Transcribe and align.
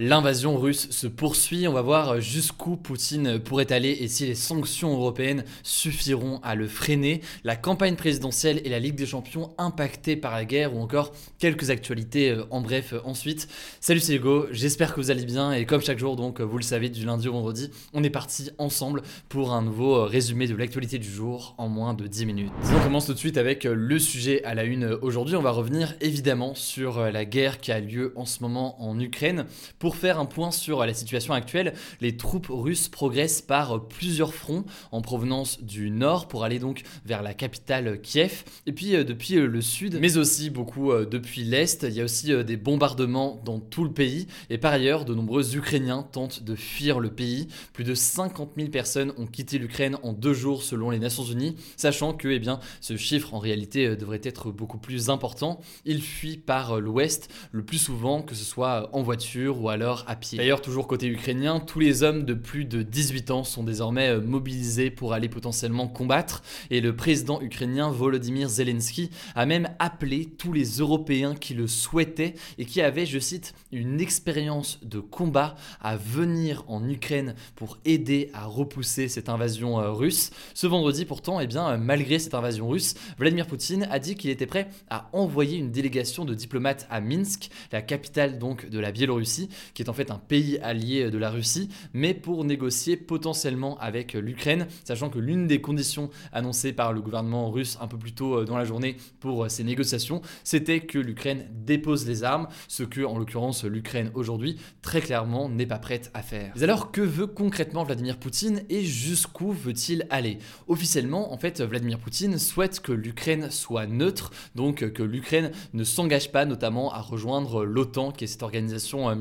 L'invasion 0.00 0.58
russe 0.58 0.90
se 0.90 1.06
poursuit, 1.06 1.68
on 1.68 1.72
va 1.72 1.80
voir 1.80 2.20
jusqu'où 2.20 2.76
Poutine 2.76 3.38
pourrait 3.38 3.72
aller 3.72 3.90
et 4.00 4.08
si 4.08 4.26
les 4.26 4.34
sanctions 4.34 4.92
européennes 4.92 5.44
suffiront 5.62 6.40
à 6.42 6.56
le 6.56 6.66
freiner, 6.66 7.20
la 7.44 7.54
campagne 7.54 7.94
présidentielle 7.94 8.60
et 8.64 8.70
la 8.70 8.80
Ligue 8.80 8.96
des 8.96 9.06
Champions 9.06 9.52
impactées 9.56 10.16
par 10.16 10.32
la 10.32 10.44
guerre 10.44 10.74
ou 10.74 10.80
encore 10.80 11.12
quelques 11.38 11.70
actualités 11.70 12.30
euh, 12.30 12.42
en 12.50 12.60
bref 12.60 12.92
euh, 12.92 12.98
ensuite. 13.04 13.46
Salut 13.78 14.00
c'est 14.00 14.16
Hugo, 14.16 14.46
j'espère 14.50 14.92
que 14.92 15.00
vous 15.00 15.12
allez 15.12 15.24
bien 15.24 15.52
et 15.52 15.64
comme 15.64 15.80
chaque 15.80 16.00
jour 16.00 16.16
donc 16.16 16.40
vous 16.40 16.58
le 16.58 16.64
savez 16.64 16.88
du 16.88 17.06
lundi 17.06 17.28
au 17.28 17.32
vendredi, 17.34 17.70
on 17.92 18.02
est 18.02 18.10
parti 18.10 18.50
ensemble 18.58 19.00
pour 19.28 19.52
un 19.52 19.62
nouveau 19.62 19.94
euh, 19.94 20.06
résumé 20.06 20.48
de 20.48 20.56
l'actualité 20.56 20.98
du 20.98 21.08
jour 21.08 21.54
en 21.56 21.68
moins 21.68 21.94
de 21.94 22.08
10 22.08 22.26
minutes. 22.26 22.52
On 22.76 22.82
commence 22.82 23.06
tout 23.06 23.14
de 23.14 23.18
suite 23.18 23.36
avec 23.36 23.62
le 23.62 23.98
sujet 24.00 24.42
à 24.42 24.54
la 24.54 24.64
une 24.64 24.98
aujourd'hui, 25.02 25.36
on 25.36 25.42
va 25.42 25.52
revenir 25.52 25.94
évidemment 26.00 26.56
sur 26.56 26.98
la 26.98 27.24
guerre 27.24 27.60
qui 27.60 27.70
a 27.70 27.78
lieu 27.78 28.12
en 28.16 28.24
ce 28.24 28.42
moment 28.42 28.82
en 28.82 28.98
Ukraine. 28.98 29.46
Faire 29.90 30.18
un 30.18 30.26
point 30.26 30.50
sur 30.50 30.84
la 30.84 30.94
situation 30.94 31.34
actuelle, 31.34 31.74
les 32.00 32.16
troupes 32.16 32.48
russes 32.48 32.88
progressent 32.88 33.42
par 33.42 33.86
plusieurs 33.88 34.34
fronts 34.34 34.64
en 34.92 35.00
provenance 35.00 35.62
du 35.62 35.90
nord 35.90 36.28
pour 36.28 36.44
aller 36.44 36.58
donc 36.58 36.82
vers 37.04 37.22
la 37.22 37.34
capitale 37.34 38.00
Kiev 38.00 38.44
et 38.66 38.72
puis 38.72 38.94
euh, 38.94 39.04
depuis 39.04 39.36
euh, 39.36 39.46
le 39.46 39.60
sud, 39.60 39.98
mais 40.00 40.16
aussi 40.16 40.50
beaucoup 40.50 40.92
euh, 40.92 41.06
depuis 41.06 41.44
l'est. 41.44 41.82
Il 41.82 41.94
y 41.94 42.00
a 42.00 42.04
aussi 42.04 42.32
des 42.44 42.56
bombardements 42.56 43.40
dans 43.44 43.60
tout 43.60 43.84
le 43.84 43.92
pays 43.92 44.26
et 44.50 44.58
par 44.58 44.72
ailleurs, 44.72 45.04
de 45.04 45.14
nombreux 45.14 45.56
Ukrainiens 45.56 46.02
tentent 46.02 46.42
de 46.42 46.54
fuir 46.54 47.00
le 47.00 47.10
pays. 47.10 47.48
Plus 47.72 47.84
de 47.84 47.94
50 47.94 48.52
000 48.56 48.70
personnes 48.70 49.12
ont 49.18 49.26
quitté 49.26 49.58
l'Ukraine 49.58 49.96
en 50.02 50.12
deux 50.12 50.34
jours 50.34 50.62
selon 50.62 50.90
les 50.90 50.98
Nations 50.98 51.24
Unies, 51.24 51.56
sachant 51.76 52.12
que 52.12 52.28
eh 52.28 52.38
bien, 52.38 52.60
ce 52.80 52.96
chiffre 52.96 53.34
en 53.34 53.38
réalité 53.38 53.96
devrait 53.96 54.20
être 54.22 54.50
beaucoup 54.50 54.78
plus 54.78 55.10
important. 55.10 55.60
Ils 55.84 56.02
fuient 56.02 56.36
par 56.36 56.80
l'ouest 56.80 57.30
le 57.52 57.64
plus 57.64 57.78
souvent, 57.78 58.22
que 58.22 58.34
ce 58.34 58.44
soit 58.44 58.88
en 58.92 59.02
voiture 59.02 59.60
ou 59.60 59.68
alors 59.74 60.04
à 60.06 60.14
pied. 60.14 60.38
D'ailleurs, 60.38 60.62
toujours 60.62 60.86
côté 60.86 61.08
ukrainien, 61.08 61.58
tous 61.58 61.80
les 61.80 62.04
hommes 62.04 62.22
de 62.22 62.32
plus 62.32 62.64
de 62.64 62.82
18 62.82 63.32
ans 63.32 63.42
sont 63.42 63.64
désormais 63.64 64.08
euh, 64.08 64.20
mobilisés 64.20 64.88
pour 64.88 65.12
aller 65.12 65.28
potentiellement 65.28 65.88
combattre 65.88 66.42
et 66.70 66.80
le 66.80 66.94
président 66.94 67.40
ukrainien 67.40 67.90
Volodymyr 67.90 68.48
Zelensky 68.48 69.10
a 69.34 69.46
même 69.46 69.68
appelé 69.80 70.26
tous 70.26 70.52
les 70.52 70.78
Européens 70.78 71.34
qui 71.34 71.54
le 71.54 71.66
souhaitaient 71.66 72.34
et 72.56 72.66
qui 72.66 72.82
avaient, 72.82 73.04
je 73.04 73.18
cite, 73.18 73.52
une 73.72 74.00
expérience 74.00 74.78
de 74.84 75.00
combat 75.00 75.56
à 75.80 75.96
venir 75.96 76.62
en 76.68 76.88
Ukraine 76.88 77.34
pour 77.56 77.78
aider 77.84 78.30
à 78.32 78.46
repousser 78.46 79.08
cette 79.08 79.28
invasion 79.28 79.80
euh, 79.80 79.90
russe. 79.90 80.30
Ce 80.54 80.68
vendredi 80.68 81.04
pourtant, 81.04 81.40
eh 81.40 81.48
bien, 81.48 81.76
malgré 81.78 82.20
cette 82.20 82.34
invasion 82.34 82.68
russe, 82.68 82.94
Vladimir 83.18 83.48
Poutine 83.48 83.88
a 83.90 83.98
dit 83.98 84.14
qu'il 84.14 84.30
était 84.30 84.46
prêt 84.46 84.68
à 84.88 85.10
envoyer 85.12 85.58
une 85.58 85.72
délégation 85.72 86.24
de 86.24 86.32
diplomates 86.32 86.86
à 86.90 87.00
Minsk, 87.00 87.50
la 87.72 87.82
capitale 87.82 88.38
donc 88.38 88.68
de 88.68 88.78
la 88.78 88.92
Biélorussie, 88.92 89.48
qui 89.72 89.82
est 89.82 89.88
en 89.88 89.94
fait 89.94 90.10
un 90.10 90.18
pays 90.18 90.58
allié 90.58 91.10
de 91.10 91.18
la 91.18 91.30
Russie, 91.30 91.68
mais 91.92 92.14
pour 92.14 92.44
négocier 92.44 92.96
potentiellement 92.96 93.78
avec 93.78 94.14
l'Ukraine, 94.14 94.66
sachant 94.84 95.10
que 95.10 95.18
l'une 95.18 95.46
des 95.46 95.60
conditions 95.60 96.10
annoncées 96.32 96.72
par 96.72 96.92
le 96.92 97.00
gouvernement 97.00 97.50
russe 97.50 97.78
un 97.80 97.86
peu 97.86 97.98
plus 97.98 98.12
tôt 98.12 98.38
euh, 98.38 98.44
dans 98.44 98.56
la 98.56 98.64
journée 98.64 98.96
pour 99.20 99.44
euh, 99.44 99.48
ces 99.48 99.64
négociations, 99.64 100.22
c'était 100.42 100.80
que 100.80 100.98
l'Ukraine 100.98 101.46
dépose 101.52 102.06
les 102.06 102.24
armes, 102.24 102.48
ce 102.68 102.82
que 102.82 103.02
en 103.02 103.18
l'occurrence 103.18 103.64
l'Ukraine 103.64 104.10
aujourd'hui 104.14 104.58
très 104.82 105.00
clairement 105.00 105.48
n'est 105.48 105.66
pas 105.66 105.78
prête 105.78 106.10
à 106.14 106.22
faire. 106.22 106.52
Mais 106.56 106.62
alors 106.62 106.92
que 106.92 107.00
veut 107.00 107.26
concrètement 107.26 107.84
Vladimir 107.84 108.18
Poutine 108.18 108.62
et 108.68 108.82
jusqu'où 108.84 109.52
veut-il 109.52 110.06
aller? 110.10 110.38
Officiellement, 110.68 111.32
en 111.32 111.36
fait, 111.36 111.60
Vladimir 111.60 111.98
Poutine 111.98 112.38
souhaite 112.38 112.80
que 112.80 112.92
l'Ukraine 112.92 113.50
soit 113.50 113.86
neutre, 113.86 114.30
donc 114.54 114.92
que 114.92 115.02
l'Ukraine 115.02 115.50
ne 115.72 115.84
s'engage 115.84 116.32
pas 116.32 116.44
notamment 116.44 116.92
à 116.92 117.00
rejoindre 117.00 117.64
l'OTAN, 117.64 118.12
qui 118.12 118.24
est 118.24 118.26
cette 118.26 118.42
organisation 118.42 119.08
euh, 119.08 119.14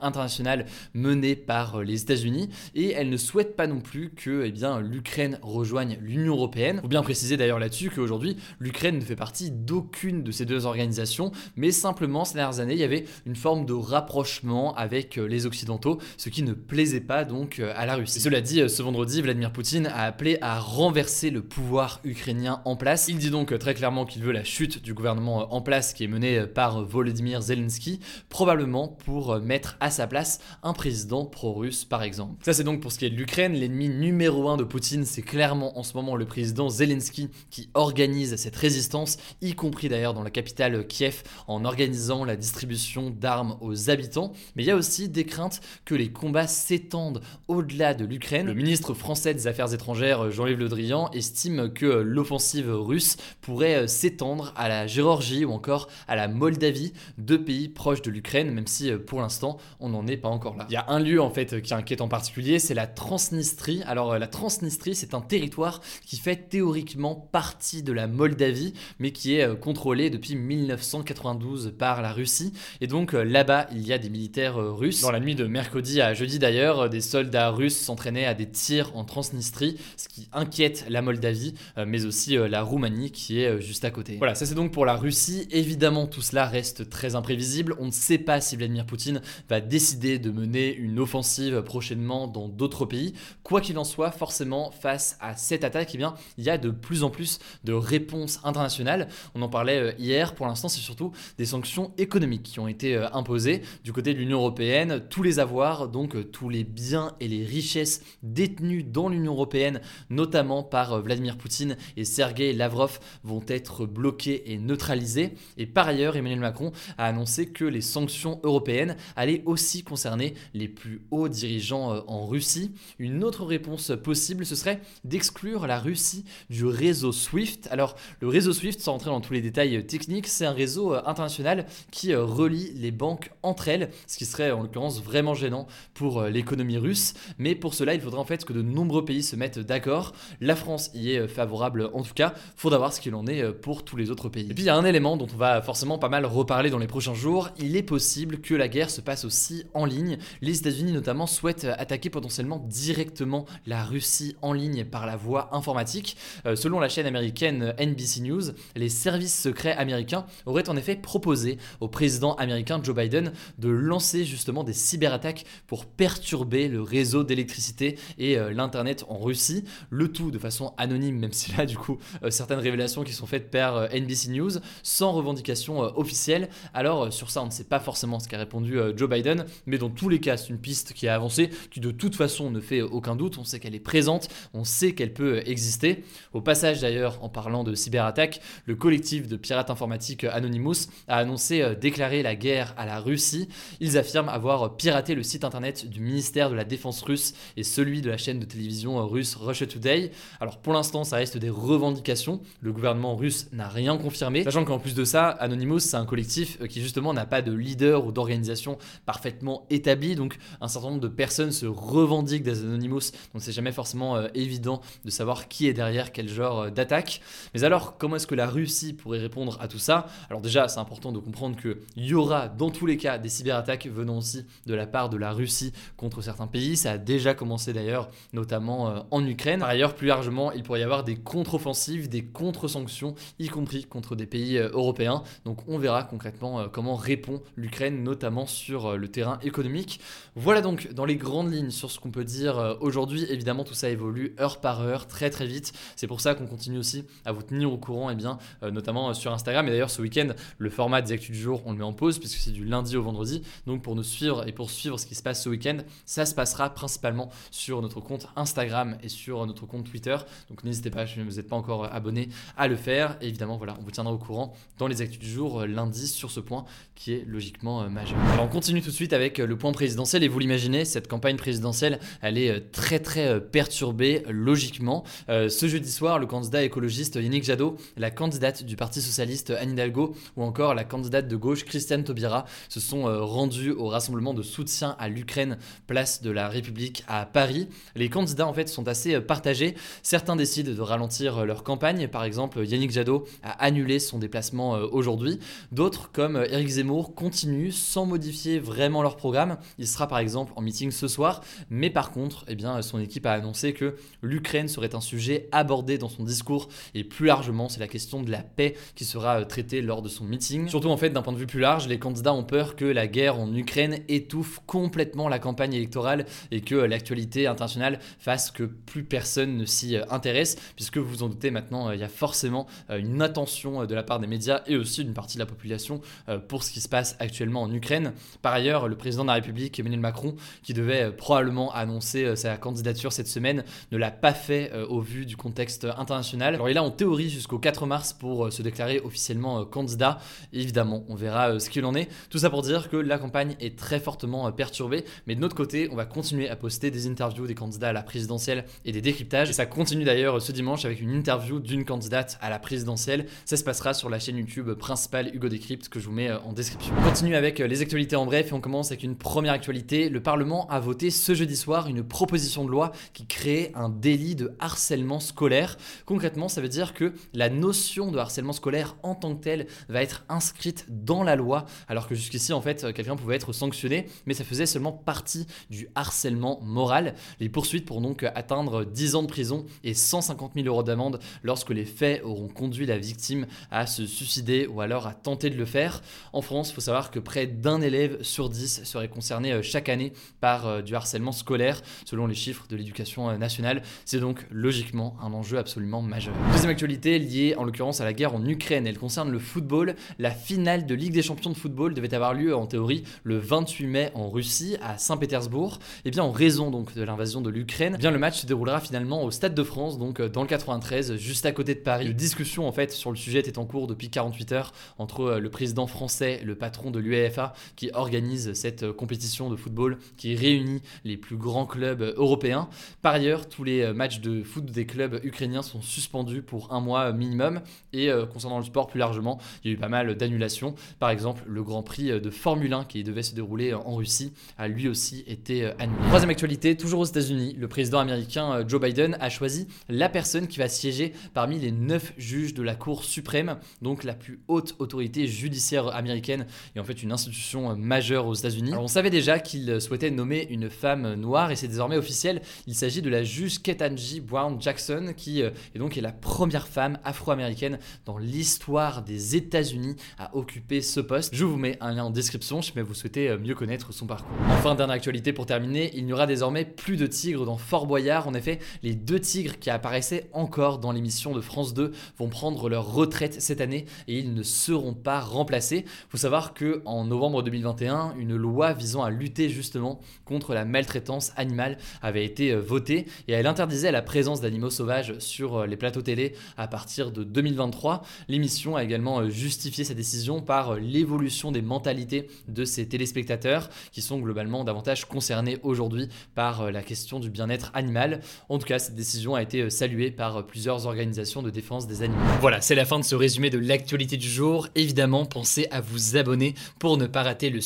internationale 0.00 0.66
menée 0.94 1.36
par 1.36 1.76
euh, 1.76 1.84
les 1.84 2.02
États-Unis 2.02 2.48
et 2.74 2.92
elle 2.92 3.10
ne 3.10 3.16
souhaite 3.16 3.56
pas 3.56 3.66
non 3.66 3.80
plus 3.80 4.10
que 4.10 4.44
eh 4.44 4.50
bien, 4.50 4.80
l'Ukraine 4.80 5.38
rejoigne 5.42 5.98
l'Union 6.00 6.34
européenne. 6.34 6.80
Faut 6.80 6.88
bien 6.88 7.02
préciser 7.02 7.36
d'ailleurs 7.36 7.58
là-dessus 7.58 7.90
qu'aujourd'hui 7.90 8.36
l'Ukraine 8.58 8.96
ne 8.96 9.04
fait 9.04 9.16
partie 9.16 9.50
d'aucune 9.50 10.22
de 10.22 10.30
ces 10.30 10.44
deux 10.44 10.66
organisations, 10.66 11.32
mais 11.56 11.70
simplement 11.70 12.24
ces 12.24 12.34
dernières 12.34 12.60
années 12.60 12.74
il 12.74 12.80
y 12.80 12.84
avait 12.84 13.04
une 13.26 13.36
forme 13.36 13.66
de 13.66 13.72
rapprochement 13.72 14.74
avec 14.74 15.18
euh, 15.18 15.26
les 15.26 15.46
Occidentaux, 15.46 15.98
ce 16.16 16.28
qui 16.28 16.42
ne 16.42 16.52
plaisait 16.52 17.00
pas 17.00 17.24
donc 17.24 17.58
euh, 17.58 17.72
à 17.76 17.86
la 17.86 17.96
Russie. 17.96 18.20
cela 18.20 18.40
dit, 18.40 18.68
ce 18.68 18.82
vendredi, 18.82 19.22
Vladimir 19.22 19.52
Poutine 19.52 19.86
a 19.86 20.04
appelé 20.04 20.38
à 20.40 20.58
renverser 20.58 21.30
le 21.30 21.42
pouvoir 21.42 22.00
ukrainien 22.04 22.62
en 22.64 22.76
place. 22.76 23.08
Il 23.08 23.18
dit 23.18 23.30
donc 23.30 23.56
très 23.58 23.74
clairement 23.74 24.04
qu'il 24.06 24.22
veut 24.22 24.32
la 24.32 24.44
chute 24.44 24.82
du 24.82 24.94
gouvernement 24.94 25.54
en 25.54 25.60
place 25.60 25.92
qui 25.92 26.04
est 26.04 26.08
mené 26.08 26.46
par 26.46 26.84
Volodymyr 26.84 27.42
Zelensky, 27.42 28.00
probablement 28.28 28.88
pour 28.88 29.38
mettre 29.40 29.67
à 29.80 29.90
sa 29.90 30.06
place 30.06 30.40
un 30.62 30.72
président 30.72 31.24
pro-russe 31.24 31.84
par 31.84 32.02
exemple. 32.02 32.44
Ça 32.44 32.52
c'est 32.52 32.64
donc 32.64 32.80
pour 32.80 32.92
ce 32.92 32.98
qui 32.98 33.06
est 33.06 33.10
de 33.10 33.16
l'Ukraine, 33.16 33.52
l'ennemi 33.52 33.88
numéro 33.88 34.48
un 34.48 34.56
de 34.56 34.64
Poutine 34.64 35.04
c'est 35.04 35.22
clairement 35.22 35.78
en 35.78 35.82
ce 35.82 35.94
moment 35.94 36.16
le 36.16 36.24
président 36.24 36.68
Zelensky 36.68 37.28
qui 37.50 37.70
organise 37.74 38.36
cette 38.36 38.56
résistance, 38.56 39.18
y 39.40 39.54
compris 39.54 39.88
d'ailleurs 39.88 40.14
dans 40.14 40.22
la 40.22 40.30
capitale 40.30 40.86
Kiev 40.86 41.22
en 41.46 41.64
organisant 41.64 42.24
la 42.24 42.36
distribution 42.36 43.10
d'armes 43.10 43.56
aux 43.60 43.90
habitants, 43.90 44.32
mais 44.56 44.62
il 44.62 44.66
y 44.66 44.70
a 44.70 44.76
aussi 44.76 45.08
des 45.08 45.24
craintes 45.24 45.60
que 45.84 45.94
les 45.94 46.10
combats 46.10 46.46
s'étendent 46.46 47.20
au-delà 47.48 47.94
de 47.94 48.04
l'Ukraine. 48.04 48.46
Le 48.46 48.54
ministre 48.54 48.94
français 48.94 49.34
des 49.34 49.46
Affaires 49.46 49.72
étrangères 49.72 50.30
Jean-Yves 50.30 50.58
Le 50.58 50.68
Drian 50.68 51.10
estime 51.12 51.72
que 51.72 51.86
l'offensive 51.86 52.70
russe 52.72 53.16
pourrait 53.40 53.88
s'étendre 53.88 54.52
à 54.56 54.68
la 54.68 54.86
Géorgie 54.86 55.44
ou 55.44 55.52
encore 55.52 55.88
à 56.06 56.16
la 56.16 56.28
Moldavie, 56.28 56.92
deux 57.18 57.42
pays 57.42 57.68
proches 57.68 58.02
de 58.02 58.10
l'Ukraine, 58.10 58.50
même 58.50 58.66
si 58.66 58.90
pour 58.92 59.20
l'instant 59.20 59.57
on 59.80 59.88
n'en 59.88 60.06
est 60.06 60.16
pas 60.16 60.28
encore 60.28 60.56
là. 60.56 60.66
Il 60.68 60.72
y 60.72 60.76
a 60.76 60.86
un 60.88 61.00
lieu 61.00 61.20
en 61.20 61.30
fait 61.30 61.60
qui 61.62 61.74
inquiète 61.74 62.00
en 62.00 62.08
particulier, 62.08 62.58
c'est 62.58 62.74
la 62.74 62.86
Transnistrie. 62.86 63.82
Alors 63.86 64.12
euh, 64.12 64.18
la 64.18 64.26
Transnistrie, 64.26 64.94
c'est 64.94 65.14
un 65.14 65.20
territoire 65.20 65.80
qui 66.04 66.16
fait 66.16 66.48
théoriquement 66.48 67.14
partie 67.14 67.82
de 67.82 67.92
la 67.92 68.06
Moldavie, 68.06 68.74
mais 68.98 69.12
qui 69.12 69.36
est 69.36 69.48
euh, 69.48 69.54
contrôlé 69.54 70.10
depuis 70.10 70.36
1992 70.36 71.74
par 71.78 72.02
la 72.02 72.12
Russie. 72.12 72.52
Et 72.80 72.86
donc 72.86 73.14
euh, 73.14 73.22
là-bas, 73.22 73.68
il 73.72 73.86
y 73.86 73.92
a 73.92 73.98
des 73.98 74.10
militaires 74.10 74.56
russes. 74.56 75.02
Dans 75.02 75.10
la 75.10 75.20
nuit 75.20 75.34
de 75.34 75.46
mercredi 75.46 76.00
à 76.00 76.14
jeudi 76.14 76.38
d'ailleurs, 76.38 76.88
des 76.88 77.00
soldats 77.00 77.50
russes 77.50 77.76
s'entraînaient 77.76 78.26
à 78.26 78.34
des 78.34 78.48
tirs 78.48 78.96
en 78.96 79.04
Transnistrie, 79.04 79.78
ce 79.96 80.08
qui 80.08 80.28
inquiète 80.32 80.84
la 80.88 81.02
Moldavie, 81.02 81.54
mais 81.86 82.04
aussi 82.04 82.36
la 82.36 82.62
Roumanie 82.62 83.10
qui 83.10 83.40
est 83.40 83.60
juste 83.60 83.84
à 83.84 83.90
côté. 83.90 84.16
Voilà, 84.18 84.34
ça 84.34 84.46
c'est 84.46 84.54
donc 84.54 84.72
pour 84.72 84.86
la 84.86 84.96
Russie. 84.96 85.46
Évidemment, 85.50 86.06
tout 86.06 86.22
cela 86.22 86.46
reste 86.46 86.88
très 86.90 87.14
imprévisible. 87.14 87.74
On 87.78 87.86
ne 87.86 87.90
sait 87.90 88.18
pas 88.18 88.40
si 88.40 88.56
Vladimir 88.56 88.86
Poutine 88.86 89.20
va 89.48 89.60
décider 89.60 90.18
de 90.18 90.30
mener 90.30 90.74
une 90.74 90.98
offensive 90.98 91.62
prochainement 91.62 92.28
dans 92.28 92.48
d'autres 92.48 92.86
pays. 92.86 93.14
Quoi 93.42 93.60
qu'il 93.60 93.78
en 93.78 93.84
soit, 93.84 94.10
forcément, 94.10 94.70
face 94.70 95.16
à 95.20 95.36
cette 95.36 95.64
attaque, 95.64 95.90
eh 95.94 95.98
bien, 95.98 96.14
il 96.36 96.44
y 96.44 96.50
a 96.50 96.58
de 96.58 96.70
plus 96.70 97.02
en 97.02 97.10
plus 97.10 97.38
de 97.64 97.72
réponses 97.72 98.40
internationales. 98.44 99.08
On 99.34 99.42
en 99.42 99.48
parlait 99.48 99.78
euh, 99.78 99.92
hier, 99.98 100.34
pour 100.34 100.46
l'instant, 100.46 100.68
c'est 100.68 100.80
surtout 100.80 101.12
des 101.38 101.46
sanctions 101.46 101.92
économiques 101.98 102.42
qui 102.42 102.60
ont 102.60 102.68
été 102.68 102.94
euh, 102.94 103.08
imposées 103.12 103.62
du 103.84 103.92
côté 103.92 104.14
de 104.14 104.18
l'Union 104.18 104.38
européenne. 104.38 105.02
Tous 105.08 105.22
les 105.22 105.38
avoirs, 105.38 105.88
donc 105.88 106.14
euh, 106.14 106.24
tous 106.24 106.48
les 106.48 106.64
biens 106.64 107.12
et 107.20 107.28
les 107.28 107.44
richesses 107.44 108.02
détenus 108.22 108.84
dans 108.86 109.08
l'Union 109.08 109.32
européenne, 109.32 109.80
notamment 110.10 110.62
par 110.62 111.00
Vladimir 111.02 111.36
Poutine 111.36 111.76
et 111.96 112.04
Sergei 112.04 112.52
Lavrov, 112.52 113.00
vont 113.24 113.44
être 113.48 113.86
bloqués 113.86 114.52
et 114.52 114.58
neutralisés. 114.58 115.34
Et 115.56 115.66
par 115.66 115.88
ailleurs, 115.88 116.16
Emmanuel 116.16 116.40
Macron 116.40 116.72
a 116.96 117.06
annoncé 117.06 117.46
que 117.46 117.64
les 117.64 117.80
sanctions 117.80 118.40
européennes 118.42 118.96
allaient 119.16 119.37
aussi 119.46 119.82
concerner 119.82 120.34
les 120.54 120.68
plus 120.68 121.02
hauts 121.10 121.28
dirigeants 121.28 122.04
en 122.06 122.26
Russie. 122.26 122.72
Une 122.98 123.24
autre 123.24 123.44
réponse 123.44 123.92
possible, 124.02 124.46
ce 124.46 124.54
serait 124.54 124.80
d'exclure 125.04 125.66
la 125.66 125.78
Russie 125.78 126.24
du 126.50 126.64
réseau 126.64 127.12
SWIFT. 127.12 127.68
Alors, 127.70 127.96
le 128.20 128.28
réseau 128.28 128.52
SWIFT, 128.52 128.80
sans 128.80 128.92
rentrer 128.92 129.10
dans 129.10 129.20
tous 129.20 129.32
les 129.32 129.40
détails 129.40 129.86
techniques, 129.86 130.26
c'est 130.26 130.46
un 130.46 130.52
réseau 130.52 130.94
international 130.94 131.66
qui 131.90 132.14
relie 132.14 132.72
les 132.74 132.90
banques 132.90 133.30
entre 133.42 133.68
elles, 133.68 133.90
ce 134.06 134.18
qui 134.18 134.24
serait 134.24 134.50
en 134.50 134.62
l'occurrence 134.62 135.02
vraiment 135.02 135.34
gênant 135.34 135.66
pour 135.94 136.22
l'économie 136.24 136.78
russe. 136.78 137.14
Mais 137.38 137.54
pour 137.54 137.74
cela, 137.74 137.94
il 137.94 138.00
faudrait 138.00 138.20
en 138.20 138.24
fait 138.24 138.44
que 138.44 138.52
de 138.52 138.62
nombreux 138.62 139.04
pays 139.04 139.22
se 139.22 139.36
mettent 139.36 139.58
d'accord. 139.58 140.12
La 140.40 140.56
France 140.56 140.90
y 140.94 141.10
est 141.10 141.28
favorable 141.28 141.90
en 141.92 142.02
tout 142.02 142.14
cas. 142.14 142.34
Faudra 142.56 142.78
voir 142.78 142.92
ce 142.92 143.00
qu'il 143.00 143.14
en 143.14 143.26
est 143.26 143.52
pour 143.52 143.84
tous 143.84 143.96
les 143.96 144.10
autres 144.10 144.28
pays. 144.28 144.50
Et 144.50 144.54
puis 144.54 144.64
il 144.64 144.66
y 144.66 144.70
a 144.70 144.76
un 144.76 144.84
élément 144.84 145.16
dont 145.16 145.26
on 145.32 145.36
va 145.36 145.62
forcément 145.62 145.98
pas 145.98 146.08
mal 146.08 146.26
reparler 146.26 146.70
dans 146.70 146.78
les 146.78 146.86
prochains 146.86 147.14
jours. 147.14 147.50
Il 147.58 147.76
est 147.76 147.82
possible 147.82 148.40
que 148.40 148.54
la 148.54 148.68
guerre 148.68 148.90
se 148.90 149.00
passe 149.00 149.17
aussi 149.24 149.64
en 149.74 149.84
ligne. 149.84 150.18
Les 150.40 150.58
États-Unis 150.58 150.92
notamment 150.92 151.26
souhaitent 151.26 151.64
attaquer 151.64 152.10
potentiellement 152.10 152.58
directement 152.58 153.46
la 153.66 153.84
Russie 153.84 154.36
en 154.42 154.52
ligne 154.52 154.84
par 154.84 155.06
la 155.06 155.16
voie 155.16 155.54
informatique. 155.54 156.16
Euh, 156.46 156.56
selon 156.56 156.80
la 156.80 156.88
chaîne 156.88 157.06
américaine 157.06 157.74
NBC 157.78 158.20
News, 158.20 158.42
les 158.76 158.88
services 158.88 159.38
secrets 159.38 159.76
américains 159.76 160.26
auraient 160.46 160.68
en 160.68 160.76
effet 160.76 160.96
proposé 160.96 161.58
au 161.80 161.88
président 161.88 162.34
américain 162.34 162.80
Joe 162.82 162.94
Biden 162.94 163.32
de 163.58 163.68
lancer 163.68 164.24
justement 164.24 164.64
des 164.64 164.72
cyberattaques 164.72 165.44
pour 165.66 165.86
perturber 165.86 166.68
le 166.68 166.82
réseau 166.82 167.24
d'électricité 167.24 167.98
et 168.18 168.38
euh, 168.38 168.52
l'internet 168.52 169.04
en 169.08 169.18
Russie, 169.18 169.64
le 169.90 170.10
tout 170.10 170.30
de 170.30 170.38
façon 170.38 170.74
anonyme, 170.76 171.18
même 171.18 171.32
si 171.38 171.54
là 171.56 171.66
du 171.66 171.76
coup 171.76 171.98
euh, 172.22 172.30
certaines 172.30 172.60
révélations 172.60 173.04
qui 173.04 173.12
sont 173.12 173.26
faites 173.26 173.50
par 173.50 173.88
NBC 173.90 174.30
News 174.30 174.50
sans 174.82 175.12
revendication 175.12 175.80
officielle. 175.98 176.48
Alors 176.74 177.12
sur 177.12 177.30
ça 177.30 177.42
on 177.42 177.46
ne 177.46 177.50
sait 177.50 177.64
pas 177.64 177.80
forcément 177.80 178.18
ce 178.20 178.28
qu'a 178.28 178.38
répondu 178.38 178.78
Biden, 179.08 179.46
mais 179.66 179.78
dans 179.78 179.90
tous 179.90 180.08
les 180.08 180.20
cas 180.20 180.36
c'est 180.36 180.48
une 180.48 180.58
piste 180.58 180.92
qui 180.92 181.08
a 181.08 181.14
avancé, 181.14 181.50
qui 181.70 181.80
de 181.80 181.90
toute 181.90 182.14
façon 182.14 182.50
ne 182.50 182.60
fait 182.60 182.82
aucun 182.82 183.16
doute, 183.16 183.38
on 183.38 183.44
sait 183.44 183.60
qu'elle 183.60 183.74
est 183.74 183.80
présente, 183.80 184.28
on 184.54 184.64
sait 184.64 184.92
qu'elle 184.92 185.12
peut 185.12 185.42
exister. 185.46 186.04
Au 186.32 186.40
passage 186.40 186.80
d'ailleurs, 186.80 187.22
en 187.22 187.28
parlant 187.28 187.64
de 187.64 187.74
cyberattaque, 187.74 188.40
le 188.66 188.76
collectif 188.76 189.28
de 189.28 189.36
pirates 189.36 189.70
informatiques 189.70 190.24
Anonymous 190.24 190.88
a 191.08 191.16
annoncé 191.16 191.74
déclarer 191.80 192.22
la 192.22 192.36
guerre 192.36 192.74
à 192.76 192.86
la 192.86 193.00
Russie. 193.00 193.48
Ils 193.80 193.98
affirment 193.98 194.28
avoir 194.28 194.76
piraté 194.76 195.14
le 195.14 195.22
site 195.22 195.44
internet 195.44 195.88
du 195.88 196.00
ministère 196.00 196.50
de 196.50 196.54
la 196.54 196.64
Défense 196.64 197.02
russe 197.02 197.34
et 197.56 197.62
celui 197.62 198.02
de 198.02 198.10
la 198.10 198.16
chaîne 198.16 198.38
de 198.38 198.44
télévision 198.44 199.06
russe 199.06 199.34
Russia 199.34 199.66
Today. 199.66 200.10
Alors 200.40 200.58
pour 200.58 200.72
l'instant, 200.72 201.04
ça 201.04 201.16
reste 201.16 201.38
des 201.38 201.50
revendications. 201.50 202.40
Le 202.60 202.72
gouvernement 202.72 203.16
russe 203.16 203.48
n'a 203.52 203.68
rien 203.68 203.96
confirmé, 203.96 204.44
sachant 204.44 204.64
qu'en 204.64 204.78
plus 204.78 204.94
de 204.94 205.04
ça, 205.04 205.28
Anonymous, 205.28 205.80
c'est 205.80 205.96
un 205.96 206.06
collectif 206.06 206.58
qui 206.66 206.82
justement 206.82 207.14
n'a 207.14 207.26
pas 207.26 207.42
de 207.42 207.52
leader 207.52 208.04
ou 208.04 208.12
d'organisation 208.12 208.78
parfaitement 209.06 209.66
établi, 209.70 210.14
donc 210.14 210.38
un 210.60 210.68
certain 210.68 210.90
nombre 210.90 211.00
de 211.00 211.08
personnes 211.08 211.52
se 211.52 211.66
revendiquent 211.66 212.42
des 212.42 212.62
Anonymous, 212.62 213.12
donc 213.32 213.42
c'est 213.42 213.52
jamais 213.52 213.72
forcément 213.72 214.16
euh, 214.16 214.28
évident 214.34 214.80
de 215.04 215.10
savoir 215.10 215.48
qui 215.48 215.68
est 215.68 215.72
derrière 215.72 216.12
quel 216.12 216.28
genre 216.28 216.60
euh, 216.62 216.70
d'attaque. 216.70 217.20
Mais 217.54 217.64
alors, 217.64 217.96
comment 217.98 218.16
est-ce 218.16 218.26
que 218.26 218.34
la 218.34 218.46
Russie 218.46 218.92
pourrait 218.92 219.18
répondre 219.18 219.58
à 219.60 219.68
tout 219.68 219.78
ça? 219.78 220.06
Alors 220.30 220.40
déjà, 220.40 220.68
c'est 220.68 220.80
important 220.80 221.12
de 221.12 221.18
comprendre 221.18 221.56
qu'il 221.60 221.76
y 221.96 222.14
aura 222.14 222.48
dans 222.48 222.70
tous 222.70 222.86
les 222.86 222.96
cas 222.96 223.18
des 223.18 223.28
cyberattaques 223.28 223.86
venant 223.86 224.18
aussi 224.18 224.44
de 224.66 224.74
la 224.74 224.86
part 224.86 225.08
de 225.08 225.16
la 225.16 225.32
Russie 225.32 225.72
contre 225.96 226.22
certains 226.22 226.46
pays. 226.46 226.76
Ça 226.76 226.92
a 226.92 226.98
déjà 226.98 227.34
commencé 227.34 227.72
d'ailleurs, 227.72 228.08
notamment 228.32 228.88
euh, 228.88 229.00
en 229.10 229.26
Ukraine. 229.26 229.60
Par 229.60 229.68
ailleurs, 229.68 229.94
plus 229.94 230.08
largement, 230.08 230.52
il 230.52 230.62
pourrait 230.62 230.80
y 230.80 230.84
avoir 230.84 231.04
des 231.04 231.16
contre-offensives, 231.16 232.08
des 232.08 232.24
contre-sanctions, 232.24 233.14
y 233.38 233.48
compris 233.48 233.84
contre 233.84 234.16
des 234.16 234.26
pays 234.26 234.56
européens. 234.58 235.22
Donc 235.44 235.60
on 235.68 235.78
verra 235.78 236.04
concrètement 236.04 236.68
comment 236.68 236.96
répond 236.96 237.42
l'Ukraine, 237.56 238.02
notamment 238.02 238.46
sur 238.46 238.87
le 238.96 239.08
terrain 239.08 239.38
économique. 239.42 240.00
Voilà 240.34 240.60
donc 240.60 240.92
dans 240.92 241.04
les 241.04 241.16
grandes 241.16 241.52
lignes 241.52 241.70
sur 241.70 241.90
ce 241.90 241.98
qu'on 241.98 242.10
peut 242.10 242.24
dire 242.24 242.76
aujourd'hui. 242.80 243.26
Évidemment, 243.28 243.64
tout 243.64 243.74
ça 243.74 243.88
évolue 243.90 244.34
heure 244.40 244.60
par 244.60 244.80
heure, 244.80 245.06
très 245.06 245.30
très 245.30 245.46
vite. 245.46 245.72
C'est 245.96 246.06
pour 246.06 246.20
ça 246.20 246.34
qu'on 246.34 246.46
continue 246.46 246.78
aussi 246.78 247.04
à 247.24 247.32
vous 247.32 247.42
tenir 247.42 247.72
au 247.72 247.78
courant, 247.78 248.10
et 248.10 248.12
eh 248.12 248.16
bien, 248.16 248.38
euh, 248.62 248.70
notamment 248.70 249.10
euh, 249.10 249.14
sur 249.14 249.32
Instagram. 249.32 249.66
Et 249.66 249.70
d'ailleurs, 249.70 249.90
ce 249.90 250.02
week-end, 250.02 250.28
le 250.58 250.70
format 250.70 251.02
des 251.02 251.12
actus 251.12 251.30
du 251.30 251.40
jour, 251.40 251.62
on 251.66 251.72
le 251.72 251.78
met 251.78 251.84
en 251.84 251.92
pause 251.92 252.18
puisque 252.18 252.38
c'est 252.38 252.50
du 252.50 252.64
lundi 252.64 252.96
au 252.96 253.02
vendredi. 253.02 253.42
Donc, 253.66 253.82
pour 253.82 253.94
nous 253.94 254.02
suivre 254.02 254.46
et 254.46 254.52
pour 254.52 254.70
suivre 254.70 254.98
ce 254.98 255.06
qui 255.06 255.14
se 255.14 255.22
passe 255.22 255.42
ce 255.42 255.48
week-end, 255.48 255.78
ça 256.06 256.26
se 256.26 256.34
passera 256.34 256.70
principalement 256.70 257.30
sur 257.50 257.82
notre 257.82 258.00
compte 258.00 258.28
Instagram 258.36 258.98
et 259.02 259.08
sur 259.08 259.46
notre 259.46 259.66
compte 259.66 259.84
Twitter. 259.84 260.16
Donc, 260.48 260.64
n'hésitez 260.64 260.90
pas, 260.90 261.06
si 261.06 261.20
vous 261.20 261.36
n'êtes 261.36 261.48
pas 261.48 261.56
encore 261.56 261.92
abonné, 261.92 262.28
à 262.56 262.68
le 262.68 262.76
faire. 262.76 263.16
Évidemment, 263.20 263.56
voilà, 263.56 263.76
on 263.80 263.82
vous 263.82 263.90
tiendra 263.90 264.12
au 264.12 264.18
courant 264.18 264.54
dans 264.78 264.86
les 264.86 265.02
actus 265.02 265.18
du 265.18 265.30
jour 265.30 265.60
euh, 265.60 265.66
lundi 265.66 266.06
sur 266.06 266.30
ce 266.30 266.40
point 266.40 266.64
qui 266.94 267.12
est 267.12 267.24
logiquement 267.26 267.88
majeur. 267.88 268.18
Alors, 268.32 268.46
on 268.46 268.48
continue 268.48 268.77
tout 268.82 268.90
de 268.90 268.94
suite 268.94 269.12
avec 269.12 269.38
le 269.38 269.56
point 269.56 269.72
présidentiel. 269.72 270.22
Et 270.22 270.28
vous 270.28 270.38
l'imaginez, 270.38 270.84
cette 270.84 271.08
campagne 271.08 271.36
présidentielle, 271.36 271.98
elle 272.22 272.38
est 272.38 272.70
très 272.72 272.98
très 272.98 273.40
perturbée 273.40 274.22
logiquement. 274.28 275.04
Euh, 275.28 275.48
ce 275.48 275.68
jeudi 275.68 275.90
soir, 275.90 276.18
le 276.18 276.26
candidat 276.26 276.62
écologiste 276.62 277.16
Yannick 277.16 277.44
Jadot, 277.44 277.76
la 277.96 278.10
candidate 278.10 278.64
du 278.64 278.76
Parti 278.76 279.00
socialiste 279.00 279.50
Anne 279.50 279.72
Hidalgo 279.72 280.14
ou 280.36 280.42
encore 280.42 280.74
la 280.74 280.84
candidate 280.84 281.28
de 281.28 281.36
gauche 281.36 281.64
Christiane 281.64 282.04
Taubira 282.04 282.44
se 282.68 282.80
sont 282.80 283.06
euh, 283.06 283.22
rendus 283.22 283.70
au 283.70 283.88
rassemblement 283.88 284.34
de 284.34 284.42
soutien 284.42 284.96
à 284.98 285.08
l'Ukraine, 285.08 285.58
place 285.86 286.22
de 286.22 286.30
la 286.30 286.48
République 286.48 287.04
à 287.08 287.26
Paris. 287.26 287.68
Les 287.96 288.08
candidats 288.08 288.46
en 288.46 288.52
fait 288.52 288.68
sont 288.68 288.88
assez 288.88 289.14
euh, 289.14 289.20
partagés. 289.20 289.74
Certains 290.02 290.36
décident 290.36 290.72
de 290.72 290.80
ralentir 290.80 291.44
leur 291.44 291.62
campagne. 291.62 292.08
Par 292.08 292.24
exemple, 292.24 292.64
Yannick 292.64 292.90
Jadot 292.90 293.26
a 293.42 293.50
annulé 293.64 293.98
son 293.98 294.18
déplacement 294.18 294.72
aujourd'hui. 294.72 295.38
D'autres, 295.72 296.10
comme 296.12 296.36
Éric 296.36 296.68
Zemmour, 296.68 297.14
continuent 297.14 297.70
sans 297.70 298.06
modifier 298.06 298.58
vraiment 298.68 299.02
leur 299.02 299.16
programme. 299.16 299.58
Il 299.78 299.88
sera 299.88 300.06
par 300.06 300.18
exemple 300.18 300.52
en 300.56 300.62
meeting 300.62 300.90
ce 300.90 301.08
soir, 301.08 301.42
mais 301.70 301.90
par 301.90 302.10
contre, 302.10 302.44
eh 302.48 302.54
bien, 302.54 302.80
son 302.82 303.00
équipe 303.00 303.26
a 303.26 303.32
annoncé 303.32 303.72
que 303.72 303.96
l'Ukraine 304.22 304.68
serait 304.68 304.94
un 304.94 305.00
sujet 305.00 305.48
abordé 305.52 305.98
dans 305.98 306.08
son 306.08 306.24
discours 306.24 306.68
et 306.94 307.04
plus 307.04 307.26
largement, 307.26 307.68
c'est 307.68 307.80
la 307.80 307.88
question 307.88 308.22
de 308.22 308.30
la 308.30 308.42
paix 308.42 308.76
qui 308.94 309.04
sera 309.04 309.40
euh, 309.40 309.44
traitée 309.44 309.82
lors 309.82 310.02
de 310.02 310.08
son 310.08 310.24
meeting. 310.24 310.68
Surtout 310.68 310.88
en 310.88 310.96
fait, 310.96 311.10
d'un 311.10 311.22
point 311.22 311.32
de 311.32 311.38
vue 311.38 311.46
plus 311.46 311.60
large, 311.60 311.88
les 311.88 311.98
candidats 311.98 312.34
ont 312.34 312.44
peur 312.44 312.76
que 312.76 312.84
la 312.84 313.06
guerre 313.06 313.38
en 313.38 313.52
Ukraine 313.54 314.00
étouffe 314.08 314.60
complètement 314.66 315.28
la 315.28 315.38
campagne 315.38 315.74
électorale 315.74 316.26
et 316.50 316.60
que 316.60 316.74
euh, 316.74 316.86
l'actualité 316.86 317.46
internationale 317.46 317.98
fasse 318.18 318.50
que 318.50 318.64
plus 318.64 319.04
personne 319.04 319.56
ne 319.56 319.64
s'y 319.64 319.96
euh, 319.96 320.04
intéresse, 320.10 320.56
puisque 320.76 320.98
vous 320.98 321.08
vous 321.08 321.22
en 321.22 321.28
doutez 321.28 321.50
maintenant, 321.50 321.90
il 321.90 322.00
y 322.00 322.04
a 322.04 322.08
forcément 322.08 322.66
une 322.90 323.22
attention 323.22 323.86
de 323.86 323.94
la 323.94 324.02
part 324.02 324.20
des 324.20 324.26
médias 324.26 324.62
et 324.66 324.76
aussi 324.76 325.04
d'une 325.04 325.14
partie 325.14 325.36
de 325.36 325.40
la 325.40 325.46
population 325.46 326.00
pour 326.48 326.62
ce 326.62 326.70
qui 326.70 326.80
se 326.80 326.88
passe 326.88 327.16
actuellement 327.18 327.62
en 327.62 327.72
Ukraine. 327.72 328.12
Par 328.42 328.54
ailleurs, 328.58 328.88
le 328.88 328.96
président 328.96 329.24
de 329.24 329.28
la 329.28 329.34
République, 329.34 329.78
Emmanuel 329.78 330.00
Macron, 330.00 330.34
qui 330.62 330.74
devait 330.74 331.10
probablement 331.10 331.72
annoncer 331.72 332.36
sa 332.36 332.56
candidature 332.56 333.12
cette 333.12 333.28
semaine, 333.28 333.64
ne 333.92 333.98
l'a 333.98 334.10
pas 334.10 334.34
fait 334.34 334.70
euh, 334.72 334.86
au 334.86 335.00
vu 335.00 335.26
du 335.26 335.36
contexte 335.36 335.86
international. 335.96 336.54
Alors 336.54 336.68
il 336.68 336.78
a 336.78 336.82
en 336.82 336.90
théorie 336.90 337.30
jusqu'au 337.30 337.58
4 337.58 337.86
mars 337.86 338.12
pour 338.12 338.46
euh, 338.46 338.50
se 338.50 338.62
déclarer 338.62 339.00
officiellement 339.00 339.60
euh, 339.60 339.64
candidat. 339.64 340.18
évidemment, 340.52 341.04
on 341.08 341.14
verra 341.14 341.58
ce 341.60 341.70
qu'il 341.70 341.84
en 341.84 341.94
est. 341.94 342.08
Tout 342.30 342.38
ça 342.38 342.50
pour 342.50 342.62
dire 342.62 342.88
que 342.88 342.96
la 342.96 343.18
campagne 343.18 343.56
est 343.60 343.78
très 343.78 344.00
fortement 344.00 344.50
perturbée, 344.52 345.04
mais 345.26 345.34
de 345.34 345.40
notre 345.40 345.56
côté, 345.56 345.88
on 345.92 345.96
va 345.96 346.04
continuer 346.04 346.48
à 346.48 346.56
poster 346.56 346.90
des 346.90 347.06
interviews 347.06 347.46
des 347.46 347.54
candidats 347.54 347.88
à 347.88 347.92
la 347.92 348.02
présidentielle 348.02 348.64
et 348.84 348.92
des 348.92 349.00
décryptages. 349.00 349.50
Et 349.50 349.52
ça 349.52 349.66
continue 349.66 350.04
d'ailleurs 350.04 350.40
ce 350.40 350.52
dimanche 350.52 350.84
avec 350.84 351.00
une 351.00 351.12
interview 351.12 351.60
d'une 351.60 351.84
candidate 351.84 352.38
à 352.40 352.50
la 352.50 352.58
présidentielle. 352.58 353.26
Ça 353.44 353.56
se 353.56 353.64
passera 353.64 353.94
sur 353.94 354.08
la 354.10 354.18
chaîne 354.18 354.36
YouTube 354.36 354.72
principale 354.74 355.30
Hugo 355.34 355.48
Décrypte 355.48 355.88
que 355.88 356.00
je 356.00 356.06
vous 356.06 356.12
mets 356.12 356.32
en 356.32 356.52
description. 356.52 356.94
On 356.98 357.08
continue 357.08 357.36
avec 357.36 357.58
les 357.58 357.82
actualités 357.82 358.16
en 358.16 358.26
bref 358.26 358.47
on 358.52 358.60
commence 358.60 358.90
avec 358.90 359.02
une 359.02 359.16
première 359.16 359.52
actualité. 359.52 360.08
Le 360.08 360.22
Parlement 360.22 360.66
a 360.68 360.80
voté 360.80 361.10
ce 361.10 361.34
jeudi 361.34 361.56
soir 361.56 361.88
une 361.88 362.02
proposition 362.02 362.64
de 362.64 362.70
loi 362.70 362.92
qui 363.12 363.26
crée 363.26 363.72
un 363.74 363.88
délit 363.88 364.34
de 364.34 364.54
harcèlement 364.58 365.20
scolaire. 365.20 365.76
Concrètement, 366.06 366.48
ça 366.48 366.60
veut 366.60 366.68
dire 366.68 366.94
que 366.94 367.12
la 367.34 367.48
notion 367.48 368.10
de 368.10 368.18
harcèlement 368.18 368.52
scolaire 368.52 368.96
en 369.02 369.14
tant 369.14 369.34
que 369.34 369.42
telle 369.42 369.66
va 369.88 370.02
être 370.02 370.24
inscrite 370.28 370.86
dans 370.88 371.22
la 371.22 371.36
loi, 371.36 371.66
alors 371.88 372.08
que 372.08 372.14
jusqu'ici, 372.14 372.52
en 372.52 372.60
fait, 372.60 372.92
quelqu'un 372.92 373.16
pouvait 373.16 373.36
être 373.36 373.52
sanctionné, 373.52 374.06
mais 374.26 374.34
ça 374.34 374.44
faisait 374.44 374.66
seulement 374.66 374.92
partie 374.92 375.46
du 375.70 375.88
harcèlement 375.94 376.60
moral. 376.62 377.14
Les 377.40 377.48
poursuites 377.48 377.86
pourront 377.86 378.00
donc 378.00 378.22
atteindre 378.22 378.84
10 378.84 379.14
ans 379.14 379.22
de 379.22 379.28
prison 379.28 379.66
et 379.84 379.94
150 379.94 380.52
000 380.54 380.66
euros 380.66 380.82
d'amende 380.82 381.18
lorsque 381.42 381.70
les 381.70 381.84
faits 381.84 382.22
auront 382.24 382.48
conduit 382.48 382.86
la 382.86 382.98
victime 382.98 383.46
à 383.70 383.86
se 383.86 384.06
suicider 384.06 384.66
ou 384.66 384.80
alors 384.80 385.06
à 385.06 385.14
tenter 385.14 385.50
de 385.50 385.56
le 385.56 385.64
faire. 385.64 386.02
En 386.32 386.42
France, 386.42 386.70
il 386.70 386.74
faut 386.74 386.80
savoir 386.80 387.10
que 387.10 387.18
près 387.18 387.46
d'un 387.46 387.80
élève 387.80 388.22
sur 388.28 388.48
10 388.48 388.84
serait 388.84 389.08
concerné 389.08 389.52
euh, 389.52 389.62
chaque 389.62 389.88
année 389.88 390.12
par 390.40 390.66
euh, 390.66 390.82
du 390.82 390.94
harcèlement 390.94 391.32
scolaire, 391.32 391.82
selon 392.04 392.26
les 392.26 392.34
chiffres 392.34 392.66
de 392.68 392.76
l'éducation 392.76 393.30
euh, 393.30 393.36
nationale. 393.36 393.82
C'est 394.04 394.20
donc 394.20 394.46
logiquement 394.50 395.16
un 395.22 395.32
enjeu 395.32 395.58
absolument 395.58 396.02
majeur. 396.02 396.34
Deuxième 396.52 396.70
actualité 396.70 397.18
liée 397.18 397.54
en 397.56 397.64
l'occurrence 397.64 398.00
à 398.00 398.04
la 398.04 398.12
guerre 398.12 398.34
en 398.34 398.44
Ukraine, 398.46 398.86
elle 398.86 398.98
concerne 398.98 399.30
le 399.30 399.38
football. 399.38 399.96
La 400.18 400.30
finale 400.30 400.86
de 400.86 400.94
Ligue 400.94 401.12
des 401.12 401.22
champions 401.22 401.50
de 401.50 401.56
football 401.56 401.94
devait 401.94 402.14
avoir 402.14 402.34
lieu 402.34 402.54
en 402.54 402.66
théorie 402.66 403.04
le 403.24 403.38
28 403.38 403.86
mai 403.86 404.10
en 404.14 404.30
Russie, 404.30 404.76
à 404.82 404.98
Saint-Pétersbourg. 404.98 405.78
Et 406.04 406.08
eh 406.08 406.10
bien 406.10 406.22
en 406.22 406.32
raison 406.32 406.70
donc 406.70 406.94
de 406.94 407.02
l'invasion 407.02 407.40
de 407.40 407.50
l'Ukraine, 407.50 407.94
eh 407.96 407.98
bien 407.98 408.10
le 408.10 408.18
match 408.18 408.40
se 408.40 408.46
déroulera 408.46 408.80
finalement 408.80 409.24
au 409.24 409.30
Stade 409.30 409.54
de 409.54 409.62
France, 409.62 409.98
donc 409.98 410.20
dans 410.20 410.42
le 410.42 410.48
93, 410.48 411.16
juste 411.16 411.46
à 411.46 411.52
côté 411.52 411.74
de 411.74 411.80
Paris. 411.80 412.06
Une 412.06 412.12
discussion 412.12 412.68
en 412.68 412.72
fait 412.72 412.92
sur 412.92 413.10
le 413.10 413.16
sujet 413.16 413.40
était 413.40 413.58
en 413.58 413.64
cours 413.64 413.86
depuis 413.86 414.10
48 414.10 414.52
heures 414.52 414.72
entre 414.98 415.38
le 415.38 415.50
président 415.50 415.86
français, 415.86 416.40
le 416.44 416.54
patron 416.54 416.90
de 416.90 416.98
l'UEFA 416.98 417.52
qui 417.76 417.90
organise 417.94 418.17
organise 418.18 418.52
cette 418.54 418.90
compétition 418.90 419.48
de 419.48 419.54
football 419.54 419.98
qui 420.16 420.34
réunit 420.34 420.82
les 421.04 421.16
plus 421.16 421.36
grands 421.36 421.66
clubs 421.66 422.02
européens. 422.16 422.68
Par 423.00 423.14
ailleurs, 423.14 423.48
tous 423.48 423.62
les 423.62 423.92
matchs 423.92 424.20
de 424.20 424.42
foot 424.42 424.64
des 424.64 424.86
clubs 424.86 425.20
ukrainiens 425.22 425.62
sont 425.62 425.80
suspendus 425.82 426.42
pour 426.42 426.72
un 426.72 426.80
mois 426.80 427.12
minimum. 427.12 427.60
Et 427.92 428.10
concernant 428.32 428.58
le 428.58 428.64
sport 428.64 428.88
plus 428.88 428.98
largement, 428.98 429.38
il 429.62 429.70
y 429.70 429.70
a 429.70 429.76
eu 429.76 429.78
pas 429.78 429.88
mal 429.88 430.16
d'annulations. 430.16 430.74
Par 430.98 431.10
exemple, 431.10 431.44
le 431.46 431.62
Grand 431.62 431.84
Prix 431.84 432.20
de 432.20 432.30
Formule 432.30 432.72
1 432.72 432.86
qui 432.86 433.04
devait 433.04 433.22
se 433.22 433.36
dérouler 433.36 433.72
en 433.72 433.94
Russie 433.94 434.32
a 434.56 434.66
lui 434.66 434.88
aussi 434.88 435.22
été 435.28 435.66
annulé. 435.78 436.00
Troisième 436.08 436.30
actualité, 436.30 436.76
toujours 436.76 437.00
aux 437.00 437.04
États-Unis, 437.04 437.54
le 437.56 437.68
président 437.68 438.00
américain 438.00 438.64
Joe 438.66 438.80
Biden 438.80 439.16
a 439.20 439.30
choisi 439.30 439.68
la 439.88 440.08
personne 440.08 440.48
qui 440.48 440.58
va 440.58 440.66
siéger 440.66 441.12
parmi 441.34 441.60
les 441.60 441.70
neuf 441.70 442.14
juges 442.18 442.54
de 442.54 442.64
la 442.64 442.74
Cour 442.74 443.04
suprême, 443.04 443.58
donc 443.80 444.02
la 444.02 444.14
plus 444.14 444.40
haute 444.48 444.74
autorité 444.80 445.28
judiciaire 445.28 445.94
américaine 445.94 446.46
et 446.74 446.80
en 446.80 446.84
fait 446.84 447.02
une 447.02 447.12
institution 447.12 447.76
majeure 447.76 448.07
aux 448.16 448.34
États-Unis. 448.34 448.72
On 448.74 448.88
savait 448.88 449.10
déjà 449.10 449.38
qu'il 449.38 449.80
souhaitait 449.80 450.10
nommer 450.10 450.46
une 450.50 450.70
femme 450.70 451.14
noire 451.14 451.50
et 451.50 451.56
c'est 451.56 451.68
désormais 451.68 451.96
officiel. 451.96 452.40
Il 452.66 452.74
s'agit 452.74 453.02
de 453.02 453.10
la 453.10 453.22
juge 453.22 453.60
Ketanji 453.60 454.20
Brown 454.20 454.60
Jackson 454.60 455.12
qui 455.16 455.42
euh, 455.42 455.50
est 455.74 455.78
donc 455.78 455.96
la 455.96 456.12
première 456.12 456.68
femme 456.68 456.98
afro-américaine 457.04 457.78
dans 458.06 458.18
l'histoire 458.18 459.02
des 459.02 459.36
États-Unis 459.36 459.96
à 460.18 460.34
occuper 460.36 460.80
ce 460.80 461.00
poste. 461.00 461.34
Je 461.34 461.44
vous 461.44 461.56
mets 461.56 461.76
un 461.80 461.92
lien 461.92 462.04
en 462.04 462.10
description 462.10 462.62
si 462.62 462.72
vous 462.78 462.94
souhaitez 462.94 463.28
euh, 463.28 463.38
mieux 463.38 463.54
connaître 463.54 463.92
son 463.92 464.06
parcours. 464.06 464.30
Enfin, 464.50 464.74
dernière 464.74 464.96
actualité 464.96 465.32
pour 465.32 465.46
terminer, 465.46 465.90
il 465.94 466.06
n'y 466.06 466.12
aura 466.12 466.26
désormais 466.26 466.64
plus 466.64 466.96
de 466.96 467.06
tigres 467.06 467.44
dans 467.44 467.56
Fort 467.56 467.86
Boyard. 467.86 468.28
En 468.28 468.34
effet, 468.34 468.58
les 468.82 468.94
deux 468.94 469.20
tigres 469.20 469.58
qui 469.58 469.70
apparaissaient 469.70 470.28
encore 470.32 470.78
dans 470.78 470.92
l'émission 470.92 471.32
de 471.32 471.40
France 471.40 471.74
2 471.74 471.92
vont 472.18 472.28
prendre 472.28 472.68
leur 472.68 472.92
retraite 472.92 473.40
cette 473.40 473.60
année 473.60 473.86
et 474.06 474.18
ils 474.18 474.32
ne 474.34 474.42
seront 474.42 474.94
pas 474.94 475.20
remplacés. 475.20 475.84
Il 475.86 476.10
faut 476.10 476.16
savoir 476.16 476.54
que 476.54 476.82
en 476.84 477.04
novembre 477.04 477.42
2021, 477.42 477.97
une 478.18 478.36
loi 478.36 478.72
visant 478.72 479.02
à 479.02 479.10
lutter 479.10 479.48
justement 479.48 480.00
contre 480.24 480.54
la 480.54 480.64
maltraitance 480.64 481.32
animale 481.36 481.78
avait 482.02 482.24
été 482.24 482.52
euh, 482.52 482.60
votée 482.60 483.06
et 483.26 483.32
elle 483.32 483.46
interdisait 483.46 483.92
la 483.92 484.02
présence 484.02 484.40
d'animaux 484.40 484.70
sauvages 484.70 485.18
sur 485.18 485.56
euh, 485.56 485.66
les 485.66 485.76
plateaux 485.76 486.02
télé 486.02 486.34
à 486.56 486.68
partir 486.68 487.10
de 487.12 487.24
2023. 487.24 488.02
L'émission 488.28 488.76
a 488.76 488.84
également 488.84 489.20
euh, 489.20 489.28
justifié 489.28 489.84
sa 489.84 489.94
décision 489.94 490.40
par 490.40 490.76
l'évolution 490.76 491.52
des 491.52 491.62
mentalités 491.62 492.28
de 492.48 492.64
ses 492.64 492.88
téléspectateurs 492.88 493.70
qui 493.92 494.02
sont 494.02 494.18
globalement 494.18 494.64
davantage 494.64 495.06
concernés 495.06 495.58
aujourd'hui 495.62 496.08
par 496.34 496.70
la 496.70 496.82
question 496.82 497.20
du 497.20 497.30
bien-être 497.30 497.70
animal. 497.74 498.20
En 498.48 498.58
tout 498.58 498.66
cas, 498.66 498.78
cette 498.78 498.94
décision 498.94 499.34
a 499.34 499.42
été 499.42 499.70
saluée 499.70 500.10
par 500.10 500.46
plusieurs 500.46 500.86
organisations 500.86 501.42
de 501.42 501.50
défense 501.50 501.86
des 501.86 502.02
animaux. 502.02 502.20
Voilà, 502.40 502.60
c'est 502.60 502.74
la 502.74 502.84
fin 502.84 502.98
de 502.98 503.04
ce 503.04 503.14
résumé 503.14 503.50
de 503.50 503.58
l'actualité 503.58 504.16
du 504.16 504.28
jour. 504.28 504.68
Évidemment, 504.74 505.24
pensez 505.26 505.66
à 505.70 505.80
vous 505.80 506.16
abonner 506.16 506.54
pour 506.78 506.96
ne 506.96 507.06
pas 507.06 507.22
rater 507.22 507.50
le 507.50 507.60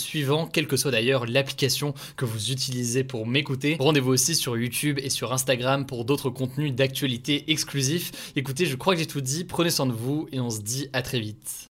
quelle 0.53 0.67
que 0.67 0.77
soit 0.77 0.91
d'ailleurs 0.91 1.27
l'application 1.27 1.95
que 2.17 2.25
vous 2.25 2.51
utilisez 2.51 3.05
pour 3.05 3.27
m'écouter. 3.27 3.77
Rendez-vous 3.79 4.13
aussi 4.13 4.35
sur 4.35 4.57
YouTube 4.57 4.99
et 5.03 5.11
sur 5.11 5.33
Instagram 5.33 5.87
pour 5.87 6.05
d'autres 6.05 6.31
contenus 6.31 6.73
d'actualité 6.73 7.51
exclusifs. 7.51 8.33
Écoutez, 8.37 8.67
je 8.67 8.77
crois 8.77 8.95
que 8.95 9.01
j'ai 9.01 9.07
tout 9.07 9.21
dit. 9.21 9.45
Prenez 9.45 9.71
soin 9.71 9.87
de 9.87 9.93
vous 9.93 10.29
et 10.33 10.41
on 10.41 10.51
se 10.51 10.61
dit 10.61 10.89
à 10.93 11.03
très 11.03 11.21
vite. 11.21 11.67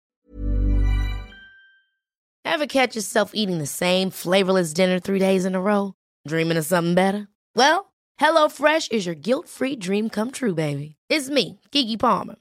Catch 2.67 2.95
yourself 2.95 3.31
is 8.91 9.05
your 9.05 9.15
guilt-free 9.15 9.75
dream 9.75 10.09
come 10.09 10.31
true, 10.31 10.53
baby. 10.53 10.95
It's 11.09 11.29
me, 11.29 11.59
Kiki 11.71 11.97
Palmer. 11.97 12.40